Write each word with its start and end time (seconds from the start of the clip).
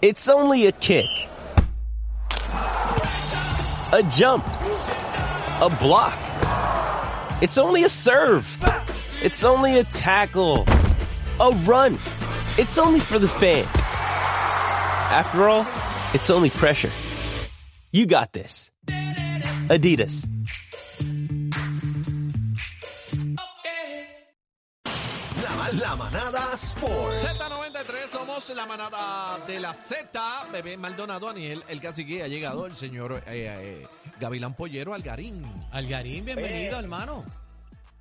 It's 0.00 0.28
only 0.28 0.66
a 0.66 0.72
kick. 0.72 1.08
A 3.92 4.08
jump. 4.12 4.46
A 4.46 5.76
block. 5.80 6.16
It's 7.42 7.58
only 7.58 7.82
a 7.82 7.88
serve. 7.88 8.46
It's 9.24 9.42
only 9.42 9.80
a 9.80 9.82
tackle. 9.82 10.66
A 11.40 11.50
run. 11.64 11.94
It's 12.58 12.78
only 12.78 13.00
for 13.00 13.18
the 13.18 13.26
fans. 13.26 13.66
After 15.10 15.48
all, 15.48 15.66
it's 16.14 16.30
only 16.30 16.50
pressure. 16.50 16.92
You 17.90 18.06
got 18.06 18.32
this. 18.32 18.70
Adidas. 19.66 20.28
La, 25.42 25.70
la 25.72 25.96
manada 25.96 26.56
Sports. 26.56 27.24
7.3, 27.84 28.06
somos 28.08 28.50
la 28.56 28.66
manada 28.66 29.38
de 29.46 29.60
la 29.60 29.72
Z. 29.72 30.48
Bebé 30.50 30.76
Maldonado, 30.76 31.28
Aniel, 31.28 31.62
el 31.68 31.80
cacique, 31.80 32.24
ha 32.24 32.26
llegado 32.26 32.66
el 32.66 32.74
señor 32.74 33.22
eh, 33.28 33.46
eh, 33.46 33.86
Gavilán 34.18 34.54
Pollero 34.54 34.94
Algarín. 34.94 35.44
Algarín, 35.70 36.24
bienvenido, 36.24 36.76
hermano. 36.76 37.24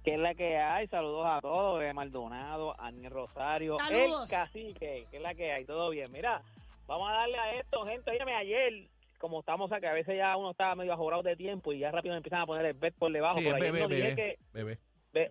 ¿Qué 0.03 0.15
es 0.15 0.19
la 0.19 0.33
que 0.33 0.57
hay? 0.57 0.87
Saludos 0.87 1.27
a 1.29 1.41
todos, 1.41 1.77
Bebé 1.77 1.93
Maldonado, 1.93 2.79
Aniel 2.81 3.11
Rosario, 3.11 3.77
el 3.91 4.11
cacique. 4.27 5.05
¿Qué 5.11 5.17
es 5.17 5.21
la 5.21 5.35
que 5.35 5.51
hay? 5.51 5.65
Todo 5.65 5.91
bien. 5.91 6.11
Mira, 6.11 6.41
vamos 6.87 7.11
a 7.11 7.13
darle 7.13 7.37
a 7.37 7.53
esto, 7.59 7.85
gente. 7.85 8.09
Óyeme, 8.09 8.33
ayer 8.33 8.87
como 9.19 9.41
estamos 9.41 9.71
acá, 9.71 9.91
a 9.91 9.93
veces 9.93 10.15
ya 10.17 10.35
uno 10.37 10.51
está 10.51 10.73
medio 10.73 10.93
ajorado 10.93 11.21
de 11.21 11.35
tiempo 11.35 11.71
y 11.71 11.79
ya 11.79 11.91
rápido 11.91 12.15
empiezan 12.15 12.41
a 12.41 12.45
poner 12.47 12.65
el 12.65 12.73
bet 12.73 12.95
por 12.95 13.11
debajo. 13.11 13.37
Sí, 13.37 13.45
por 13.45 13.55
ahí 13.55 13.61
bebé, 13.61 13.85
bebé, 13.85 14.37
bebé. 14.53 14.79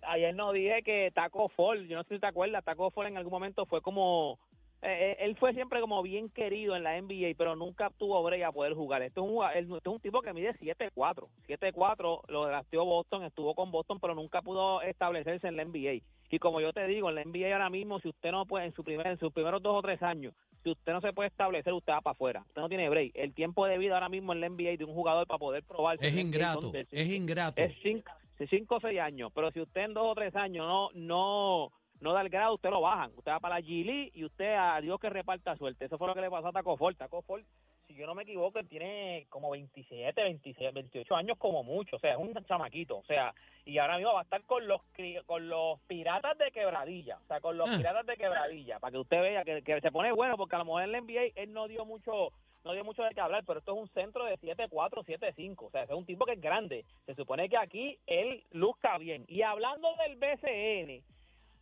Ayer 0.02 0.34
no 0.34 0.52
dije 0.52 0.82
que 0.82 1.10
Taco 1.14 1.48
Fall, 1.48 1.86
yo 1.86 1.96
no 1.96 2.04
sé 2.04 2.14
si 2.14 2.20
te 2.20 2.26
acuerdas, 2.26 2.64
Taco 2.64 2.90
Fall 2.90 3.08
en 3.08 3.16
algún 3.16 3.32
momento 3.32 3.66
fue 3.66 3.80
como, 3.82 4.38
eh, 4.82 5.12
eh, 5.12 5.16
él 5.20 5.36
fue 5.36 5.52
siempre 5.52 5.80
como 5.80 6.02
bien 6.02 6.28
querido 6.28 6.76
en 6.76 6.82
la 6.82 6.96
NBA, 7.00 7.34
pero 7.36 7.56
nunca 7.56 7.90
tuvo 7.96 8.22
break 8.22 8.42
a 8.42 8.52
poder 8.52 8.74
jugar. 8.74 9.02
Esto 9.02 9.24
es 9.24 9.30
un, 9.30 9.44
esto 9.54 9.90
es 9.90 9.94
un 9.94 10.00
tipo 10.00 10.22
que 10.22 10.32
mide 10.32 10.54
7'4", 10.58 11.28
7'4", 11.46 12.22
lo 12.28 12.46
drafteó 12.46 12.84
Boston, 12.84 13.24
estuvo 13.24 13.54
con 13.54 13.70
Boston, 13.70 13.98
pero 14.00 14.14
nunca 14.14 14.42
pudo 14.42 14.82
establecerse 14.82 15.48
en 15.48 15.56
la 15.56 15.64
NBA. 15.64 16.02
Y 16.28 16.38
como 16.38 16.60
yo 16.60 16.72
te 16.72 16.86
digo, 16.86 17.08
en 17.08 17.14
la 17.14 17.24
NBA 17.24 17.52
ahora 17.52 17.70
mismo, 17.70 18.00
si 18.00 18.08
usted 18.08 18.32
no 18.32 18.46
puede, 18.46 18.66
en, 18.66 18.74
su 18.74 18.82
primer, 18.82 19.06
en 19.06 19.18
sus 19.18 19.32
primeros 19.32 19.62
dos 19.62 19.76
o 19.76 19.82
tres 19.82 20.02
años, 20.02 20.34
si 20.62 20.70
usted 20.70 20.92
no 20.92 21.00
se 21.00 21.12
puede 21.12 21.28
establecer, 21.28 21.72
usted 21.72 21.92
va 21.92 22.00
para 22.00 22.12
afuera. 22.12 22.44
Usted 22.48 22.60
no 22.60 22.68
tiene 22.68 22.88
break. 22.88 23.12
El 23.14 23.32
tiempo 23.34 23.66
de 23.66 23.78
vida 23.78 23.94
ahora 23.94 24.08
mismo 24.08 24.32
en 24.32 24.40
la 24.40 24.48
NBA 24.48 24.76
de 24.76 24.84
un 24.84 24.94
jugador 24.94 25.26
para 25.26 25.38
poder 25.38 25.62
probar 25.62 25.96
Es 26.00 26.16
ingrato, 26.16 26.72
es 26.74 27.12
ingrato. 27.12 27.62
es 27.62 27.72
cinco, 27.82 28.10
sí, 28.38 28.46
cinco 28.48 28.76
o 28.76 28.80
seis 28.80 29.00
años, 29.00 29.30
pero 29.34 29.50
si 29.50 29.60
usted 29.60 29.82
en 29.82 29.94
dos 29.94 30.06
o 30.06 30.14
tres 30.14 30.34
años 30.36 30.66
no 30.66 30.90
no 30.94 31.72
no 32.00 32.12
da 32.12 32.20
el 32.20 32.28
grado, 32.28 32.54
usted 32.54 32.68
lo 32.68 32.82
bajan. 32.82 33.10
Usted 33.16 33.32
va 33.32 33.40
para 33.40 33.54
la 33.54 33.60
G 33.62 33.82
League 33.82 34.10
y 34.14 34.24
usted 34.24 34.54
a 34.54 34.78
Dios 34.82 35.00
que 35.00 35.08
reparta 35.08 35.56
suerte. 35.56 35.86
Eso 35.86 35.96
fue 35.96 36.06
lo 36.06 36.14
que 36.14 36.20
le 36.20 36.28
pasó 36.30 36.48
a 36.48 36.52
Taco 36.52 36.76
Fall. 36.76 36.94
Taco 36.94 37.22
Fall, 37.22 37.42
si 37.86 37.94
yo 37.94 38.06
no 38.06 38.14
me 38.14 38.24
equivoco, 38.24 38.62
tiene 38.64 39.26
como 39.30 39.48
27, 39.52 40.22
26, 40.22 40.74
28 40.74 41.16
años 41.16 41.38
como 41.38 41.62
mucho. 41.62 41.96
O 41.96 41.98
sea, 41.98 42.12
es 42.12 42.18
un 42.18 42.34
chamaquito. 42.44 42.98
O 42.98 43.04
sea, 43.04 43.34
y 43.64 43.78
ahora 43.78 43.96
mismo 43.96 44.12
va 44.12 44.20
a 44.20 44.24
estar 44.24 44.42
con 44.44 44.68
los 44.68 44.82
con 45.24 45.48
los 45.48 45.80
piratas 45.86 46.36
de 46.36 46.50
quebradilla. 46.50 47.16
O 47.24 47.26
sea, 47.28 47.40
con 47.40 47.56
los 47.56 47.66
Ah. 47.66 47.76
piratas 47.78 48.04
de 48.04 48.16
quebradilla. 48.18 48.78
Para 48.78 48.92
que 48.92 48.98
usted 48.98 49.22
vea 49.22 49.44
que, 49.44 49.62
que 49.62 49.80
se 49.80 49.90
pone 49.90 50.12
bueno, 50.12 50.36
porque 50.36 50.54
a 50.56 50.58
lo 50.58 50.66
mejor 50.66 50.82
en 50.82 50.92
la 50.92 50.98
NBA 51.00 51.32
él 51.34 51.54
no 51.54 51.66
dio 51.66 51.86
mucho 51.86 52.30
no 52.66 52.72
dio 52.72 52.84
mucho 52.84 53.02
de 53.02 53.14
qué 53.14 53.20
hablar, 53.20 53.44
pero 53.46 53.60
esto 53.60 53.72
es 53.72 53.80
un 53.80 53.88
centro 53.88 54.24
de 54.24 54.38
7'4", 54.38 55.04
7'5", 55.04 55.66
o 55.66 55.70
sea, 55.70 55.84
es 55.84 55.90
un 55.90 56.04
tipo 56.04 56.26
que 56.26 56.32
es 56.32 56.40
grande. 56.40 56.84
Se 57.06 57.14
supone 57.14 57.48
que 57.48 57.56
aquí 57.56 57.98
él 58.06 58.44
luzca 58.50 58.98
bien. 58.98 59.24
Y 59.28 59.42
hablando 59.42 59.88
del 59.96 60.16
BCN, 60.16 61.02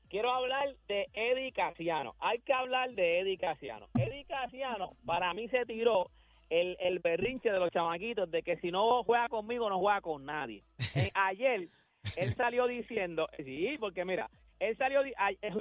quiero 0.08 0.32
hablar 0.32 0.74
de 0.88 1.08
Eddie 1.12 1.52
Casiano. 1.52 2.14
Hay 2.18 2.40
que 2.40 2.52
hablar 2.52 2.90
de 2.92 3.20
Eddie 3.20 3.38
Casiano. 3.38 3.88
Eddie 3.94 4.24
Casiano, 4.24 4.92
para 5.04 5.32
mí 5.34 5.48
se 5.48 5.66
tiró 5.66 6.10
el, 6.50 6.76
el 6.80 6.98
berrinche 7.00 7.50
de 7.50 7.58
los 7.58 7.70
chamaquitos 7.70 8.30
de 8.30 8.42
que 8.42 8.56
si 8.58 8.70
no 8.70 9.02
juega 9.04 9.28
conmigo, 9.28 9.68
no 9.68 9.78
juega 9.78 10.00
con 10.00 10.24
nadie. 10.24 10.62
Eh, 10.96 11.10
ayer, 11.14 11.68
él 12.16 12.30
salió 12.34 12.68
diciendo, 12.68 13.28
sí, 13.36 13.76
porque 13.80 14.04
mira, 14.04 14.30
él 14.60 14.76
salió, 14.76 15.02
eh, 15.04 15.14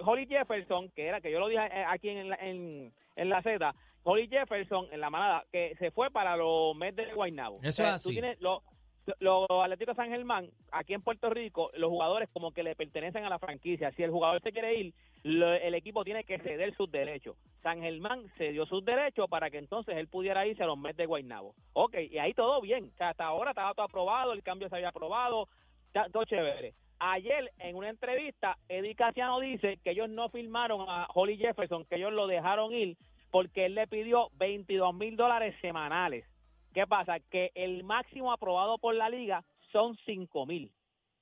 Holly 0.05 0.25
Jefferson, 0.27 0.89
que 0.91 1.07
era, 1.07 1.21
que 1.21 1.31
yo 1.31 1.39
lo 1.39 1.47
dije 1.47 1.63
eh, 1.65 1.85
aquí 1.87 2.09
en 2.09 2.29
la, 2.29 2.35
en, 2.35 2.93
en 3.15 3.29
la 3.29 3.41
Z, 3.41 3.73
Holly 4.03 4.27
Jefferson 4.27 4.87
en 4.91 4.99
la 5.01 5.09
manada, 5.09 5.45
que 5.51 5.75
se 5.79 5.91
fue 5.91 6.11
para 6.11 6.35
los 6.37 6.75
Mets 6.75 6.95
de 6.97 7.13
Guaynabo. 7.13 7.55
Eso 7.61 7.69
O 7.69 7.71
sea, 7.71 7.95
es 7.95 8.03
tú 8.03 8.09
así. 8.09 8.19
tienes 8.19 8.39
los 8.41 8.61
los 9.19 9.45
Atléticos 9.49 9.97
San 9.97 10.09
Germán, 10.11 10.49
aquí 10.71 10.93
en 10.93 11.01
Puerto 11.01 11.29
Rico, 11.29 11.69
los 11.73 11.89
jugadores 11.89 12.29
como 12.31 12.53
que 12.53 12.63
le 12.63 12.73
pertenecen 12.73 13.25
a 13.25 13.29
la 13.29 13.37
franquicia. 13.37 13.91
Si 13.91 14.01
el 14.03 14.11
jugador 14.11 14.41
se 14.41 14.53
quiere 14.53 14.75
ir, 14.75 14.93
lo- 15.23 15.53
el 15.53 15.75
equipo 15.75 16.05
tiene 16.05 16.23
que 16.23 16.39
ceder 16.39 16.73
sus 16.77 16.89
derechos. 16.89 17.35
San 17.61 17.81
Germán 17.81 18.23
cedió 18.37 18.65
sus 18.65 18.85
derechos 18.85 19.27
para 19.29 19.49
que 19.49 19.57
entonces 19.57 19.97
él 19.97 20.07
pudiera 20.07 20.47
irse 20.47 20.63
a 20.63 20.67
los 20.67 20.77
Mets 20.77 20.95
de 20.95 21.05
Guaynabo. 21.05 21.53
Ok, 21.73 21.95
y 22.11 22.17
ahí 22.17 22.33
todo 22.33 22.61
bien. 22.61 22.91
O 22.93 22.97
sea, 22.97 23.09
hasta 23.09 23.25
ahora 23.25 23.51
estaba 23.51 23.73
todo 23.73 23.85
aprobado, 23.87 24.31
el 24.31 24.41
cambio 24.41 24.69
se 24.69 24.75
había 24.77 24.87
aprobado, 24.87 25.49
ya, 25.93 26.07
todo 26.07 26.23
chévere. 26.23 26.73
Ayer, 27.05 27.51
en 27.59 27.75
una 27.75 27.89
entrevista, 27.89 28.57
Eddie 28.69 28.95
Casiano 28.95 29.41
dice 29.41 29.77
que 29.83 29.91
ellos 29.91 30.07
no 30.07 30.29
firmaron 30.29 30.85
a 30.87 31.05
Holly 31.13 31.35
Jefferson, 31.35 31.83
que 31.83 31.97
ellos 31.97 32.13
lo 32.13 32.27
dejaron 32.27 32.73
ir 32.73 32.95
porque 33.29 33.65
él 33.65 33.75
le 33.75 33.87
pidió 33.87 34.29
22 34.35 34.95
mil 34.95 35.17
dólares 35.17 35.53
semanales. 35.59 36.23
¿Qué 36.73 36.87
pasa? 36.87 37.19
Que 37.19 37.51
el 37.55 37.83
máximo 37.83 38.31
aprobado 38.31 38.77
por 38.77 38.95
la 38.95 39.09
liga 39.09 39.43
son 39.73 39.97
5 40.05 40.45
mil. 40.45 40.71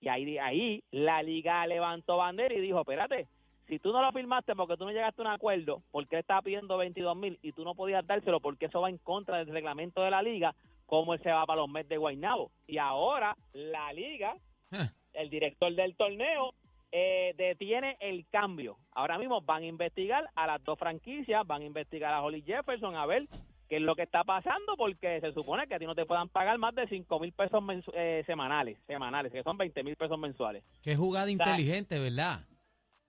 Y 0.01 0.09
ahí, 0.09 0.37
ahí 0.37 0.83
la 0.91 1.23
liga 1.23 1.65
levantó 1.65 2.17
bandera 2.17 2.53
y 2.53 2.61
dijo, 2.61 2.81
espérate, 2.81 3.27
si 3.67 3.79
tú 3.79 3.91
no 3.91 4.03
lo 4.03 4.11
firmaste 4.11 4.55
porque 4.55 4.77
tú 4.77 4.85
no 4.85 4.91
llegaste 4.91 5.23
a 5.23 5.25
un 5.25 5.31
acuerdo, 5.31 5.81
porque 5.89 6.17
él 6.17 6.19
estaba 6.19 6.43
pidiendo 6.43 6.77
22 6.77 7.17
mil 7.17 7.39
y 7.41 7.53
tú 7.53 7.63
no 7.63 7.73
podías 7.73 8.05
dárselo 8.05 8.39
porque 8.39 8.67
eso 8.67 8.81
va 8.81 8.91
en 8.91 8.99
contra 8.99 9.39
del 9.39 9.47
reglamento 9.47 10.03
de 10.03 10.11
la 10.11 10.21
liga, 10.21 10.53
¿cómo 10.85 11.15
él 11.15 11.23
se 11.23 11.31
va 11.31 11.43
para 11.47 11.61
los 11.61 11.69
Mets 11.69 11.89
de 11.89 11.97
Guaynabo? 11.97 12.51
Y 12.67 12.77
ahora 12.77 13.35
la 13.53 13.91
liga. 13.93 14.35
El 15.13 15.29
director 15.29 15.73
del 15.73 15.95
torneo, 15.95 16.53
eh, 16.91 17.33
detiene 17.37 17.97
el 17.99 18.25
cambio. 18.29 18.77
Ahora 18.91 19.17
mismo 19.17 19.41
van 19.41 19.63
a 19.63 19.67
investigar 19.67 20.29
a 20.35 20.47
las 20.47 20.63
dos 20.63 20.77
franquicias, 20.77 21.45
van 21.47 21.61
a 21.61 21.65
investigar 21.65 22.13
a 22.13 22.21
Holly 22.21 22.41
Jefferson 22.41 22.95
a 22.95 23.05
ver 23.05 23.27
qué 23.69 23.77
es 23.77 23.81
lo 23.81 23.95
que 23.95 24.03
está 24.03 24.25
pasando, 24.25 24.75
porque 24.75 25.21
se 25.21 25.31
supone 25.31 25.65
que 25.67 25.75
a 25.75 25.79
ti 25.79 25.85
no 25.85 25.95
te 25.95 26.05
puedan 26.05 26.27
pagar 26.27 26.57
más 26.57 26.75
de 26.75 26.87
5 26.87 27.19
mil 27.19 27.31
pesos 27.31 27.63
eh, 27.93 28.23
semanales, 28.25 28.77
semanales, 28.85 29.31
que 29.31 29.43
son 29.43 29.57
20 29.57 29.83
mil 29.83 29.95
pesos 29.95 30.19
mensuales. 30.19 30.63
Qué 30.81 30.95
jugada 30.97 31.31
inteligente, 31.31 31.97
¿verdad? 31.97 32.41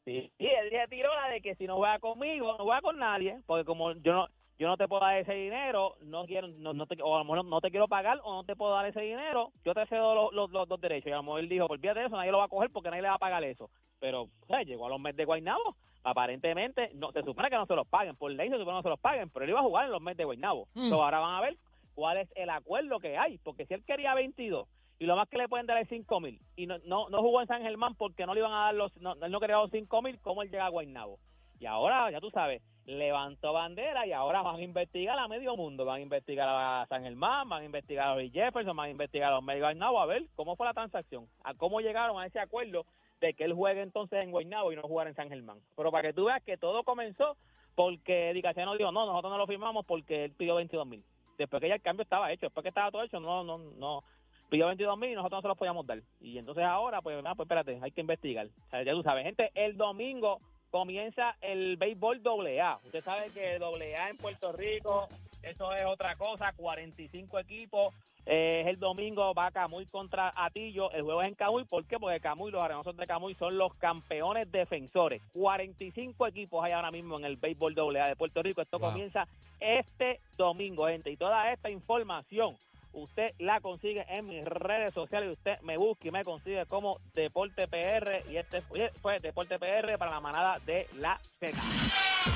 Sí, 0.05 0.33
y 0.39 0.47
él 0.47 0.71
se 0.71 0.89
tiró 0.89 1.13
la 1.15 1.29
de 1.29 1.41
que 1.41 1.57
si 1.57 1.67
no 1.67 1.77
juega 1.77 1.99
conmigo, 1.99 2.57
no 2.59 2.65
juega 2.65 2.81
con 2.81 2.99
nadie, 2.99 3.41
porque 3.47 3.65
como 3.65 3.93
yo 3.95 4.13
no 4.13 4.29
yo 4.63 4.69
no 4.69 4.77
te 4.77 4.87
puedo 4.87 5.03
dar 5.03 5.19
ese 5.19 5.35
dinero, 5.35 5.97
no 6.03 6.25
quiero 6.25 6.47
no, 6.47 6.73
no 6.73 6.87
te, 6.87 6.97
o 7.03 7.17
a 7.17 7.19
lo 7.19 7.25
mejor 7.25 7.45
no 7.45 7.61
te 7.61 7.73
quiero 7.73 7.89
pagar 7.89 8.21
o 8.23 8.33
no 8.33 8.45
te 8.45 8.55
puedo 8.55 8.73
dar 8.73 8.87
ese 8.87 9.01
dinero, 9.01 9.51
yo 9.65 9.75
te 9.75 9.85
cedo 9.87 10.15
los, 10.15 10.33
los, 10.33 10.53
los 10.53 10.69
dos 10.69 10.81
derechos. 10.81 11.09
Y 11.09 11.11
a 11.11 11.17
lo 11.17 11.25
mejor 11.25 11.41
él 11.41 11.49
dijo, 11.49 11.67
pues 11.67 11.81
de 11.81 11.91
eso, 11.91 12.11
nadie 12.11 12.31
lo 12.31 12.39
va 12.39 12.45
a 12.45 12.49
coger 12.49 12.71
porque 12.71 12.89
nadie 12.89 13.03
le 13.03 13.09
va 13.09 13.17
a 13.17 13.19
pagar 13.19 13.43
eso. 13.43 13.71
Pero 13.99 14.23
o 14.23 14.47
sea, 14.47 14.63
llegó 14.63 14.87
a 14.87 14.91
los 14.91 15.01
meses 15.01 15.17
de 15.17 15.25
Guaynabo, 15.25 15.75
aparentemente 16.05 16.91
no 16.95 17.11
se 17.11 17.25
supone 17.25 17.51
que 17.51 17.57
no 17.57 17.67
se 17.67 17.75
los 17.75 17.89
paguen, 17.89 18.15
por 18.15 18.31
ley 18.31 18.51
se 18.51 18.55
supone 18.55 18.71
que 18.71 18.79
no 18.79 18.83
se 18.83 18.89
los 18.91 19.01
paguen, 19.01 19.31
pero 19.31 19.43
él 19.43 19.51
iba 19.51 19.59
a 19.59 19.65
jugar 19.65 19.87
en 19.87 19.91
los 19.91 20.01
meses 20.01 20.19
de 20.19 20.25
Guaynabo. 20.27 20.69
Mm. 20.75 20.85
Entonces, 20.85 21.01
ahora 21.01 21.19
van 21.19 21.35
a 21.35 21.41
ver 21.41 21.57
cuál 21.97 22.19
es 22.19 22.31
el 22.37 22.49
acuerdo 22.49 23.01
que 23.01 23.19
hay, 23.19 23.39
porque 23.39 23.67
si 23.67 23.75
él 23.75 23.85
quería 23.85 24.15
22 24.15 24.69
y 25.01 25.07
lo 25.07 25.17
más 25.17 25.29
que 25.29 25.39
le 25.39 25.49
pueden 25.49 25.67
dar 25.67 25.79
es 25.79 25.89
5 25.89 26.21
mil 26.21 26.41
y 26.55 26.69
no, 26.69 26.79
no, 26.85 27.09
no 27.09 27.21
jugó 27.21 27.41
en 27.41 27.49
San 27.49 27.63
Germán 27.63 27.97
porque 27.97 28.27
no 28.27 28.35
le 28.35 28.39
iban 28.39 28.53
a 28.53 28.67
dar 28.67 28.75
los, 28.77 28.97
no, 28.99 29.15
él 29.15 29.33
no 29.33 29.41
quería 29.41 29.57
los 29.57 29.73
5 29.73 30.03
mil, 30.03 30.21
¿cómo 30.21 30.43
él 30.43 30.51
llega 30.53 30.67
a 30.67 30.71
Guaynabo? 30.71 31.19
Y 31.63 31.67
ahora, 31.67 32.11
ya 32.11 32.21
tú 32.21 32.29
sabes, 32.31 32.61
levantó 32.87 33.53
bandera 33.53 34.05
y 34.05 34.13
ahora 34.13 34.43
van 34.43 34.57
a 34.57 34.63
investigar 34.63 35.17
a 35.17 35.29
medio 35.29 35.57
mundo, 35.57 35.85
van 35.85 35.99
a 35.99 36.01
investigar 36.01 36.49
a 36.49 36.87
San 36.89 37.05
Germán, 37.05 37.49
van 37.49 37.63
a 37.63 37.65
investigar 37.65 38.09
a 38.09 38.17
Lee 38.17 38.33
Jefferson, 38.35 38.77
van 38.77 38.89
a 38.89 38.91
investigar 38.91 39.31
a 39.31 39.37
los 39.37 39.45
medios 39.45 39.63
Guaynabo 39.63 40.01
a 40.01 40.07
ver 40.07 40.25
cómo 40.35 40.57
fue 40.57 40.67
la 40.67 40.75
transacción, 40.75 41.29
a 41.45 41.55
cómo 41.55 41.81
llegaron 41.81 42.21
a 42.21 42.27
ese 42.27 42.41
acuerdo 42.41 42.85
de 43.21 43.35
que 43.35 43.45
él 43.45 43.53
juegue 43.53 43.81
entonces 43.81 44.25
en 44.25 44.33
Guaynabo 44.33 44.73
y 44.73 44.77
no 44.77 44.83
jugar 44.83 45.07
en 45.07 45.15
San 45.15 45.29
Germán. 45.29 45.61
Pero 45.77 45.93
para 45.93 46.09
que 46.09 46.15
tú 46.15 46.25
veas 46.25 46.43
que 46.43 46.57
todo 46.57 46.83
comenzó 46.83 47.37
porque 47.77 48.31
Eddie 48.31 48.43
Casiano 48.43 48.77
dijo, 48.77 48.91
no, 48.91 49.07
nosotros 49.07 49.31
no 49.31 49.39
lo 49.39 49.47
firmamos 49.47 49.87
porque 49.87 50.25
él 50.25 50.33
pidió 50.33 50.57
22 50.57 50.85
mil. 50.85 51.05
Después 51.39 51.63
que 51.63 51.69
ya 51.69 51.77
el 51.77 51.83
cambio 51.83 52.03
estaba 52.03 52.33
hecho, 52.33 52.47
después 52.47 52.65
que 52.65 52.71
estaba 52.71 52.91
todo 52.91 53.05
hecho, 53.05 53.21
no, 53.21 53.45
no, 53.45 53.59
no, 53.59 54.03
pidió 54.51 54.67
22 54.67 54.99
mil 54.99 55.11
y 55.11 55.15
nosotros 55.15 55.39
no 55.39 55.43
se 55.43 55.49
los 55.49 55.59
podíamos 55.59 55.87
dar. 55.87 56.03
Y 56.21 56.39
entonces 56.39 56.65
ahora, 56.65 57.01
pues, 57.03 57.23
ah, 57.25 57.37
pues 57.37 57.47
espérate, 57.47 57.79
hay 57.81 57.93
que 57.93 58.01
investigar. 58.01 58.49
Ya 58.73 58.93
tú 58.93 59.05
sabes, 59.05 59.25
gente, 59.25 59.53
el 59.55 59.77
domingo 59.77 60.41
comienza 60.73 61.37
el 61.43 61.77
béisbol 61.77 62.21
AA. 62.27 62.81
Usted 62.87 63.05
sabe 63.05 63.31
que 63.31 63.57
AA 63.63 64.09
en 64.09 64.17
Puerto 64.17 64.53
Rico, 64.53 65.07
eso 65.43 65.73
es 65.75 65.85
otra 65.85 66.17
cosa, 66.17 66.53
45 66.57 67.39
equipos. 67.39 67.95
Eh, 68.25 68.61
es 68.63 68.69
el 68.69 68.79
domingo, 68.79 69.35
va 69.35 69.51
Camuy 69.51 69.85
contra 69.87 70.33
Atillo. 70.35 70.91
El 70.93 71.03
juego 71.03 71.23
es 71.23 71.29
en 71.29 71.35
Camuy. 71.35 71.65
¿Por 71.65 71.85
qué? 71.85 71.99
Porque 71.99 72.21
Camuy, 72.21 72.51
los 72.51 72.63
arenosos 72.63 72.97
de 72.97 73.07
Camuy 73.07 73.35
son 73.35 73.59
los 73.59 73.75
campeones 73.75 74.51
defensores. 74.51 75.21
45 75.35 76.27
equipos 76.29 76.65
hay 76.65 76.73
ahora 76.73 76.91
mismo 76.91 77.19
en 77.19 77.25
el 77.27 77.37
béisbol 77.37 77.77
AA 77.79 78.09
de 78.09 78.17
Puerto 78.17 78.43
Rico. 78.43 78.63
Esto 78.63 78.79
Wow. 78.79 78.91
comienza 78.91 79.27
este 79.61 80.21
domingo, 80.39 80.87
gente. 80.87 81.11
Y 81.11 81.17
toda 81.17 81.53
esta 81.53 81.69
información 81.69 82.57
usted 82.93 83.33
la 83.39 83.61
consigue 83.61 84.05
en 84.09 84.27
mis 84.27 84.45
redes 84.45 84.95
sociales 84.95 85.33
usted 85.33 85.61
me 85.63 85.77
busca 85.77 86.09
y 86.09 86.11
me 86.11 86.25
consigue 86.25 86.65
como 86.67 86.99
Deporte 87.15 87.67
PR 87.69 88.31
y 88.31 88.37
este 88.37 88.63
fue, 88.63 88.93
fue 89.01 89.21
Deporte 89.21 89.59
PR 89.59 89.99
para 89.99 90.11
la 90.11 90.21
manada 90.21 90.59
de 90.67 90.87
la 90.99 91.19
Z. 91.41 91.57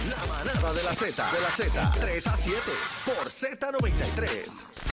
La 0.09 0.17
manada 0.27 0.73
de 0.73 0.83
la 0.83 0.95
Z, 0.95 1.33
de 1.33 1.41
la 1.41 1.49
Z, 1.49 1.93
3 2.01 2.27
a 2.27 2.37
7 2.37 2.61
por 3.05 3.31
Z93. 3.31 4.77